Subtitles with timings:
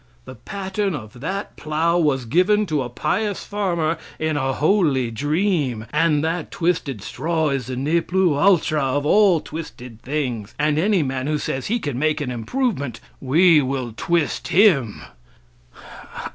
[0.25, 5.85] The pattern of that plow was given to a pious farmer in a holy dream,
[5.93, 11.03] and that twisted straw is the ne plus ultra of all twisted things; and any
[11.03, 15.03] man who says he can make an improvement, we will twist him."